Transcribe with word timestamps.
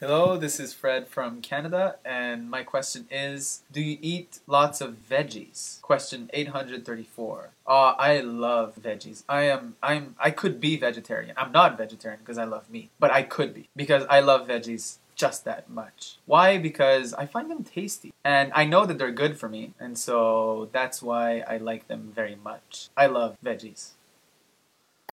Hello, 0.00 0.36
this 0.36 0.60
is 0.60 0.72
Fred 0.72 1.08
from 1.08 1.42
Canada, 1.42 1.96
and 2.04 2.48
my 2.48 2.62
question 2.62 3.08
is 3.10 3.62
Do 3.72 3.80
you 3.80 3.98
eat 4.00 4.38
lots 4.46 4.80
of 4.80 4.94
veggies? 5.10 5.82
Question 5.82 6.30
834. 6.32 7.38
Uh, 7.42 7.48
ah, 7.66 7.96
I 7.98 8.20
love 8.20 8.76
veggies. 8.80 9.24
I 9.28 9.42
am, 9.50 9.74
I'm, 9.82 10.14
I 10.20 10.30
could 10.30 10.60
be 10.60 10.76
vegetarian. 10.76 11.34
I'm 11.36 11.50
not 11.50 11.76
vegetarian 11.76 12.20
because 12.20 12.38
I 12.38 12.44
love 12.44 12.70
meat, 12.70 12.90
but 13.00 13.10
I 13.10 13.24
could 13.24 13.52
be 13.52 13.68
because 13.74 14.04
I 14.08 14.20
love 14.20 14.46
veggies 14.46 14.98
just 15.16 15.44
that 15.46 15.68
much. 15.68 16.18
Why? 16.26 16.58
Because 16.58 17.12
I 17.14 17.26
find 17.26 17.50
them 17.50 17.64
tasty 17.64 18.12
and 18.24 18.52
I 18.54 18.66
know 18.66 18.86
that 18.86 18.98
they're 18.98 19.10
good 19.10 19.36
for 19.36 19.48
me, 19.48 19.74
and 19.80 19.98
so 19.98 20.68
that's 20.70 21.02
why 21.02 21.40
I 21.40 21.56
like 21.56 21.88
them 21.88 22.12
very 22.14 22.36
much. 22.36 22.88
I 22.96 23.06
love 23.06 23.36
veggies. 23.44 23.94